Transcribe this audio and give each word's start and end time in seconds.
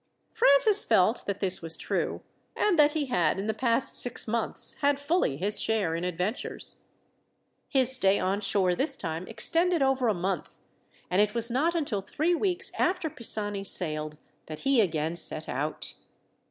Francis 0.33 0.83
felt 0.83 1.27
that 1.27 1.41
this 1.41 1.61
was 1.61 1.77
true, 1.77 2.23
and 2.55 2.79
that 2.79 2.93
he 2.93 3.05
had 3.05 3.37
in 3.37 3.45
the 3.45 3.53
past 3.53 3.95
six 3.95 4.27
months 4.27 4.77
had 4.81 4.99
fully 4.99 5.37
his 5.37 5.61
share 5.61 5.93
in 5.93 6.03
adventures. 6.03 6.77
His 7.69 7.93
stay 7.93 8.17
on 8.19 8.41
shore 8.41 8.73
this 8.73 8.97
time 8.97 9.27
extended 9.27 9.83
over 9.83 10.07
a 10.07 10.15
month, 10.15 10.57
and 11.11 11.21
it 11.21 11.35
was 11.35 11.51
not 11.51 11.75
until 11.75 12.01
three 12.01 12.33
weeks 12.33 12.71
after 12.79 13.11
Pisani 13.11 13.63
sailed 13.63 14.17
that 14.47 14.61
he 14.65 14.81
again 14.81 15.15
set 15.15 15.47
out. 15.47 15.93